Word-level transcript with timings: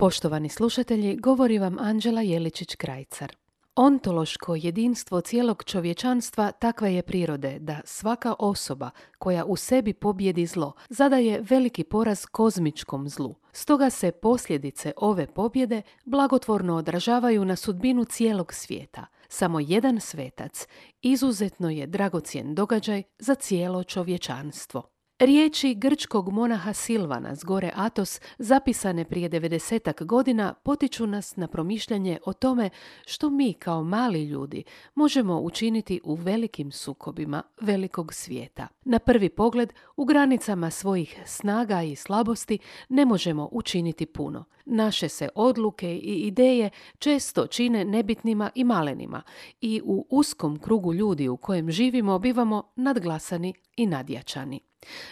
Poštovani 0.00 0.48
slušatelji, 0.48 1.16
govori 1.16 1.58
vam 1.58 1.78
Anđela 1.78 2.22
Jeličić-Krajcar. 2.22 3.32
Ontološko 3.76 4.54
jedinstvo 4.54 5.20
cijelog 5.20 5.64
čovječanstva 5.64 6.52
takva 6.52 6.88
je 6.88 7.02
prirode 7.02 7.58
da 7.58 7.80
svaka 7.84 8.34
osoba 8.38 8.90
koja 9.18 9.44
u 9.44 9.56
sebi 9.56 9.92
pobjedi 9.92 10.46
zlo 10.46 10.72
zadaje 10.88 11.40
veliki 11.50 11.84
poraz 11.84 12.26
kozmičkom 12.26 13.08
zlu. 13.08 13.34
Stoga 13.52 13.90
se 13.90 14.12
posljedice 14.12 14.92
ove 14.96 15.26
pobjede 15.26 15.82
blagotvorno 16.04 16.76
odražavaju 16.76 17.44
na 17.44 17.56
sudbinu 17.56 18.04
cijelog 18.04 18.52
svijeta. 18.52 19.06
Samo 19.28 19.60
jedan 19.60 20.00
svetac 20.00 20.66
izuzetno 21.02 21.70
je 21.70 21.86
dragocjen 21.86 22.54
događaj 22.54 23.02
za 23.18 23.34
cijelo 23.34 23.84
čovječanstvo. 23.84 24.97
Riječi 25.20 25.74
grčkog 25.74 26.32
monaha 26.32 26.72
Silvana 26.72 27.36
s 27.36 27.44
gore 27.44 27.70
Atos, 27.74 28.20
zapisane 28.38 29.04
prije 29.04 29.30
90 29.30 30.04
godina, 30.04 30.54
potiču 30.54 31.06
nas 31.06 31.36
na 31.36 31.46
promišljanje 31.48 32.18
o 32.26 32.32
tome 32.32 32.70
što 33.06 33.30
mi 33.30 33.52
kao 33.52 33.84
mali 33.84 34.24
ljudi 34.24 34.64
možemo 34.94 35.40
učiniti 35.40 36.00
u 36.04 36.14
velikim 36.14 36.72
sukobima 36.72 37.42
velikog 37.60 38.14
svijeta. 38.14 38.68
Na 38.84 38.98
prvi 38.98 39.28
pogled, 39.28 39.72
u 39.96 40.04
granicama 40.04 40.70
svojih 40.70 41.18
snaga 41.26 41.82
i 41.82 41.96
slabosti 41.96 42.58
ne 42.88 43.04
možemo 43.04 43.48
učiniti 43.52 44.06
puno. 44.06 44.44
Naše 44.66 45.08
se 45.08 45.28
odluke 45.34 45.96
i 45.96 46.14
ideje 46.14 46.70
često 46.98 47.46
čine 47.46 47.84
nebitnima 47.84 48.50
i 48.54 48.64
malenima 48.64 49.22
i 49.60 49.80
u 49.84 50.06
uskom 50.10 50.58
krugu 50.58 50.94
ljudi 50.94 51.28
u 51.28 51.36
kojem 51.36 51.70
živimo 51.70 52.18
bivamo 52.18 52.72
nadglasani 52.76 53.54
i 53.78 53.86
nadjačani. 53.86 54.60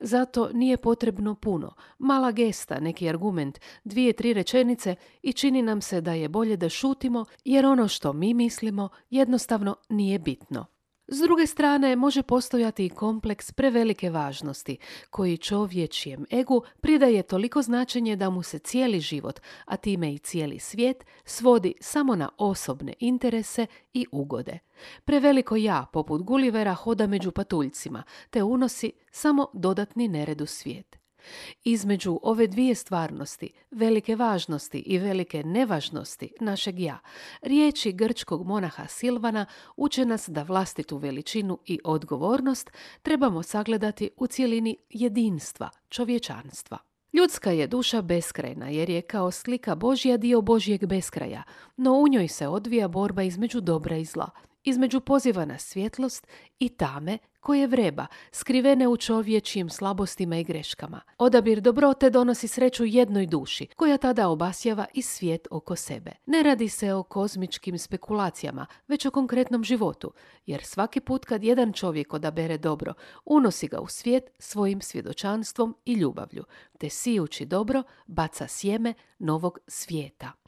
Zato 0.00 0.50
nije 0.52 0.76
potrebno 0.76 1.34
puno, 1.34 1.74
mala 1.98 2.32
gesta, 2.32 2.80
neki 2.80 3.08
argument, 3.08 3.58
dvije, 3.84 4.12
tri 4.12 4.32
rečenice 4.32 4.94
i 5.22 5.32
čini 5.32 5.62
nam 5.62 5.80
se 5.80 6.00
da 6.00 6.12
je 6.12 6.28
bolje 6.28 6.56
da 6.56 6.68
šutimo 6.68 7.24
jer 7.44 7.66
ono 7.66 7.88
što 7.88 8.12
mi 8.12 8.34
mislimo 8.34 8.88
jednostavno 9.10 9.76
nije 9.88 10.18
bitno. 10.18 10.66
S 11.12 11.18
druge 11.18 11.46
strane, 11.46 11.96
može 11.96 12.22
postojati 12.22 12.86
i 12.86 12.88
kompleks 12.88 13.52
prevelike 13.52 14.10
važnosti, 14.10 14.76
koji 15.10 15.36
čovječijem 15.36 16.26
egu 16.30 16.62
pridaje 16.80 17.22
toliko 17.22 17.62
značenje 17.62 18.16
da 18.16 18.30
mu 18.30 18.42
se 18.42 18.58
cijeli 18.58 19.00
život, 19.00 19.40
a 19.64 19.76
time 19.76 20.14
i 20.14 20.18
cijeli 20.18 20.58
svijet, 20.58 21.04
svodi 21.24 21.74
samo 21.80 22.16
na 22.16 22.28
osobne 22.38 22.94
interese 22.98 23.66
i 23.92 24.06
ugode. 24.12 24.58
Preveliko 25.04 25.56
ja, 25.56 25.86
poput 25.92 26.22
Gulivera, 26.22 26.74
hoda 26.74 27.06
među 27.06 27.30
patuljcima, 27.30 28.02
te 28.30 28.42
unosi 28.42 28.92
samo 29.10 29.46
dodatni 29.52 30.08
nered 30.08 30.40
u 30.40 30.46
svijet. 30.46 30.99
Između 31.64 32.20
ove 32.22 32.46
dvije 32.46 32.74
stvarnosti, 32.74 33.52
velike 33.70 34.16
važnosti 34.16 34.78
i 34.78 34.98
velike 34.98 35.44
nevažnosti 35.44 36.32
našeg 36.40 36.80
ja, 36.80 36.98
riječi 37.42 37.92
grčkog 37.92 38.46
monaha 38.46 38.86
Silvana 38.86 39.46
uče 39.76 40.04
nas 40.04 40.28
da 40.28 40.42
vlastitu 40.42 40.96
veličinu 40.96 41.58
i 41.66 41.80
odgovornost 41.84 42.70
trebamo 43.02 43.42
sagledati 43.42 44.10
u 44.16 44.26
cjelini 44.26 44.76
jedinstva, 44.90 45.70
čovječanstva. 45.88 46.78
Ljudska 47.12 47.50
je 47.50 47.66
duša 47.66 48.02
beskrajna 48.02 48.68
jer 48.68 48.90
je 48.90 49.02
kao 49.02 49.30
slika 49.30 49.74
Božja 49.74 50.16
dio 50.16 50.40
Božjeg 50.40 50.86
beskraja, 50.86 51.42
no 51.76 51.92
u 51.92 52.08
njoj 52.08 52.28
se 52.28 52.48
odvija 52.48 52.88
borba 52.88 53.22
između 53.22 53.60
dobra 53.60 53.96
i 53.96 54.04
zla, 54.04 54.30
između 54.64 55.00
poziva 55.00 55.44
na 55.44 55.58
svjetlost 55.58 56.26
i 56.58 56.68
tame 56.68 57.18
koje 57.40 57.66
vreba, 57.66 58.06
skrivene 58.32 58.88
u 58.88 58.96
čovječijim 58.96 59.70
slabostima 59.70 60.36
i 60.36 60.44
greškama. 60.44 61.00
Odabir 61.18 61.60
dobrote 61.60 62.10
donosi 62.10 62.48
sreću 62.48 62.84
jednoj 62.84 63.26
duši, 63.26 63.66
koja 63.76 63.96
tada 63.96 64.28
obasjava 64.28 64.86
i 64.94 65.02
svijet 65.02 65.48
oko 65.50 65.76
sebe. 65.76 66.10
Ne 66.26 66.42
radi 66.42 66.68
se 66.68 66.94
o 66.94 67.02
kozmičkim 67.02 67.78
spekulacijama, 67.78 68.66
već 68.88 69.06
o 69.06 69.10
konkretnom 69.10 69.64
životu, 69.64 70.12
jer 70.46 70.62
svaki 70.64 71.00
put 71.00 71.24
kad 71.24 71.44
jedan 71.44 71.72
čovjek 71.72 72.14
odabere 72.14 72.58
dobro, 72.58 72.94
unosi 73.24 73.68
ga 73.68 73.80
u 73.80 73.86
svijet 73.88 74.30
svojim 74.38 74.80
svjedočanstvom 74.80 75.76
i 75.84 75.92
ljubavlju, 75.92 76.44
te 76.78 76.88
sijući 76.88 77.44
dobro 77.46 77.82
baca 78.06 78.46
sjeme 78.48 78.94
novog 79.18 79.58
svijeta. 79.66 80.39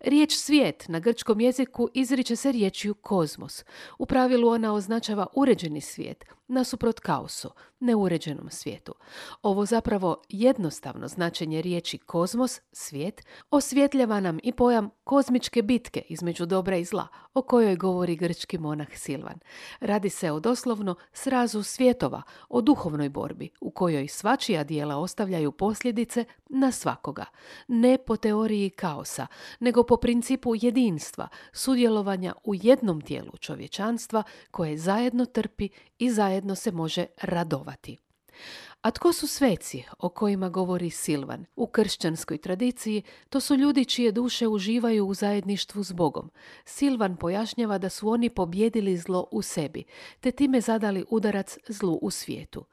Riječ 0.00 0.36
svijet 0.36 0.84
na 0.88 0.98
grčkom 0.98 1.40
jeziku 1.40 1.88
izriče 1.94 2.36
se 2.36 2.52
riječju 2.52 2.94
kozmos. 2.94 3.64
U 3.98 4.06
pravilu 4.06 4.48
ona 4.48 4.74
označava 4.74 5.26
uređeni 5.34 5.80
svijet, 5.80 6.24
nasuprot 6.48 7.00
kaosu, 7.00 7.50
neuređenom 7.80 8.50
svijetu. 8.50 8.94
Ovo 9.42 9.66
zapravo 9.66 10.22
jednostavno 10.28 11.08
značenje 11.08 11.62
riječi 11.62 11.98
kozmos, 11.98 12.60
svijet, 12.72 13.26
osvjetljava 13.50 14.20
nam 14.20 14.38
i 14.42 14.52
pojam 14.52 14.90
kozmičke 15.04 15.62
bitke 15.62 16.02
između 16.08 16.46
dobra 16.46 16.76
i 16.76 16.84
zla, 16.84 17.06
o 17.34 17.42
kojoj 17.42 17.76
govori 17.76 18.16
grčki 18.16 18.58
monah 18.58 18.88
Silvan. 18.94 19.38
Radi 19.80 20.10
se 20.10 20.30
o 20.30 20.40
doslovno 20.40 20.94
srazu 21.12 21.62
svjetova, 21.62 22.22
o 22.48 22.60
duhovnoj 22.60 23.08
borbi, 23.08 23.50
u 23.60 23.70
kojoj 23.70 24.08
svačija 24.08 24.64
dijela 24.64 24.96
ostavljaju 24.96 25.52
posljedice 25.52 26.24
na 26.48 26.72
svakoga. 26.72 27.24
Ne 27.68 27.98
po 28.06 28.16
teoriji 28.16 28.70
kaosa, 28.70 29.26
nego 29.60 29.82
po 29.82 29.96
principu 29.96 30.52
jedinstva, 30.54 31.28
sudjelovanja 31.52 32.34
u 32.44 32.54
jednom 32.54 33.00
tijelu 33.00 33.36
čovječanstva 33.40 34.22
koje 34.50 34.78
zajedno 34.78 35.26
trpi 35.26 35.68
i 35.98 36.10
zajedno 36.38 36.54
se 36.54 36.72
može 36.72 37.06
radovati. 37.22 37.96
A 38.82 38.90
tko 38.90 39.12
su 39.12 39.26
sveci 39.26 39.84
o 39.98 40.08
kojima 40.08 40.48
govori 40.48 40.90
Silvan? 40.90 41.44
U 41.56 41.66
kršćanskoj 41.66 42.38
tradiciji 42.38 43.02
to 43.28 43.40
su 43.40 43.54
ljudi 43.54 43.84
čije 43.84 44.12
duše 44.12 44.48
uživaju 44.48 45.06
u 45.06 45.14
zajedništvu 45.14 45.84
s 45.84 45.92
Bogom. 45.92 46.30
Silvan 46.64 47.16
pojašnjava 47.16 47.78
da 47.78 47.88
su 47.88 48.08
oni 48.08 48.30
pobjedili 48.30 48.96
zlo 48.96 49.26
u 49.32 49.42
sebi, 49.42 49.84
te 50.20 50.30
time 50.30 50.60
zadali 50.60 51.04
udarac 51.10 51.58
zlu 51.68 51.98
u 52.02 52.10
svijetu. 52.10 52.64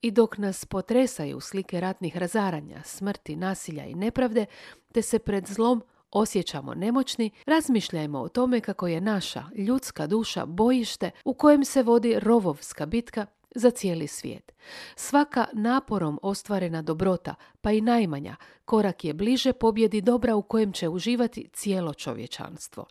I 0.00 0.10
dok 0.10 0.38
nas 0.38 0.64
potresaju 0.64 1.40
slike 1.40 1.80
ratnih 1.80 2.16
razaranja, 2.16 2.82
smrti, 2.84 3.36
nasilja 3.36 3.84
i 3.84 3.94
nepravde, 3.94 4.46
te 4.92 5.02
se 5.02 5.18
pred 5.18 5.46
zlom 5.46 5.82
osjećamo 6.12 6.74
nemoćni, 6.74 7.30
razmišljajmo 7.46 8.20
o 8.20 8.28
tome 8.28 8.60
kako 8.60 8.86
je 8.88 9.00
naša 9.00 9.44
ljudska 9.56 10.06
duša 10.06 10.46
bojište 10.46 11.10
u 11.24 11.34
kojem 11.34 11.64
se 11.64 11.82
vodi 11.82 12.18
rovovska 12.18 12.86
bitka 12.86 13.26
za 13.54 13.70
cijeli 13.70 14.06
svijet. 14.06 14.52
Svaka 14.96 15.46
naporom 15.52 16.18
ostvarena 16.22 16.82
dobrota, 16.82 17.34
pa 17.60 17.72
i 17.72 17.80
najmanja, 17.80 18.36
korak 18.64 19.04
je 19.04 19.14
bliže 19.14 19.52
pobjedi 19.52 20.00
dobra 20.00 20.34
u 20.36 20.42
kojem 20.42 20.72
će 20.72 20.88
uživati 20.88 21.48
cijelo 21.52 21.94
čovječanstvo. 21.94 22.86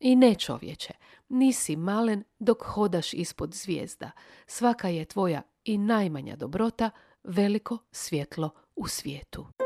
I 0.00 0.16
ne 0.16 0.34
čovječe, 0.34 0.94
nisi 1.28 1.76
malen 1.76 2.24
dok 2.38 2.62
hodaš 2.62 3.14
ispod 3.14 3.54
zvijezda. 3.54 4.10
Svaka 4.46 4.88
je 4.88 5.04
tvoja 5.04 5.42
i 5.64 5.78
najmanja 5.78 6.36
dobrota 6.36 6.90
veliko 7.24 7.78
svjetlo 7.92 8.50
u 8.76 8.88
svijetu. 8.88 9.61